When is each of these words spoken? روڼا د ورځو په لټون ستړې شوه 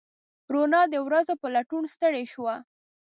روڼا 0.53 0.81
د 0.89 0.95
ورځو 1.07 1.33
په 1.41 1.47
لټون 1.55 1.83
ستړې 1.93 2.23
شوه 2.33 2.55